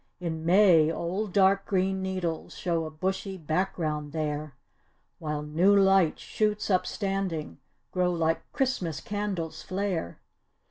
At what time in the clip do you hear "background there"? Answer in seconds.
3.37-4.55